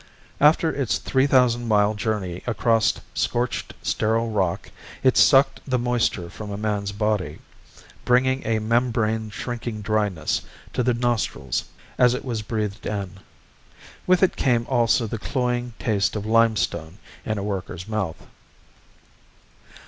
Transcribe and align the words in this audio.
After 0.39 0.71
its 0.73 0.97
three 0.97 1.27
thousand 1.27 1.67
mile 1.67 1.93
journey 1.93 2.41
across 2.47 2.95
scorched 3.13 3.75
sterile 3.83 4.31
rock, 4.31 4.71
it 5.03 5.15
sucked 5.15 5.61
the 5.67 5.77
moisture 5.77 6.27
from 6.27 6.49
a 6.49 6.57
man's 6.57 6.91
body, 6.91 7.37
bringing 8.03 8.41
a 8.43 8.57
membrane 8.57 9.29
shrinking 9.29 9.83
dryness 9.83 10.41
to 10.73 10.81
the 10.81 10.95
nostrils 10.95 11.65
as 11.99 12.15
it 12.15 12.25
was 12.25 12.41
breathed 12.41 12.87
in. 12.87 13.19
With 14.07 14.23
it 14.23 14.35
came 14.35 14.65
also 14.67 15.05
the 15.05 15.19
cloying 15.19 15.75
taste 15.77 16.15
of 16.15 16.25
limestone 16.25 16.97
in 17.23 17.37
a 17.37 17.43
worker's 17.43 17.87
mouth. 17.87 18.25